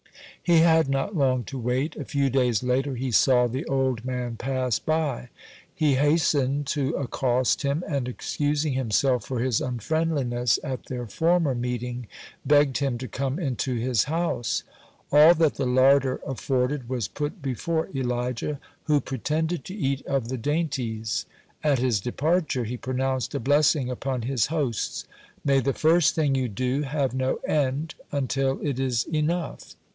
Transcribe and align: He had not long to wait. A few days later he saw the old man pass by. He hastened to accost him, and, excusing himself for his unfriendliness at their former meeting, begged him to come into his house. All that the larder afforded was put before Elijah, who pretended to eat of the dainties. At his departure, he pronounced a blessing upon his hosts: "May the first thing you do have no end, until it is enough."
He 0.43 0.57
had 0.61 0.89
not 0.89 1.15
long 1.15 1.43
to 1.43 1.59
wait. 1.59 1.95
A 1.95 2.03
few 2.03 2.31
days 2.31 2.63
later 2.63 2.95
he 2.95 3.11
saw 3.11 3.45
the 3.45 3.63
old 3.67 4.03
man 4.03 4.35
pass 4.35 4.79
by. 4.79 5.29
He 5.75 5.93
hastened 5.95 6.65
to 6.67 6.95
accost 6.95 7.61
him, 7.61 7.83
and, 7.87 8.07
excusing 8.07 8.73
himself 8.73 9.23
for 9.23 9.39
his 9.39 9.61
unfriendliness 9.61 10.57
at 10.63 10.85
their 10.87 11.05
former 11.05 11.53
meeting, 11.53 12.07
begged 12.43 12.79
him 12.79 12.97
to 12.97 13.07
come 13.07 13.37
into 13.37 13.75
his 13.75 14.05
house. 14.05 14.63
All 15.11 15.35
that 15.35 15.53
the 15.55 15.67
larder 15.67 16.19
afforded 16.25 16.89
was 16.89 17.07
put 17.07 17.43
before 17.43 17.87
Elijah, 17.95 18.59
who 18.85 18.99
pretended 19.01 19.63
to 19.65 19.75
eat 19.75 20.03
of 20.07 20.29
the 20.29 20.37
dainties. 20.39 21.27
At 21.63 21.77
his 21.77 21.99
departure, 22.01 22.63
he 22.63 22.75
pronounced 22.77 23.35
a 23.35 23.39
blessing 23.39 23.91
upon 23.91 24.23
his 24.23 24.47
hosts: 24.47 25.05
"May 25.45 25.59
the 25.59 25.73
first 25.73 26.15
thing 26.15 26.33
you 26.33 26.49
do 26.49 26.81
have 26.81 27.13
no 27.13 27.35
end, 27.47 27.93
until 28.11 28.59
it 28.65 28.79
is 28.79 29.03
enough." 29.13 29.75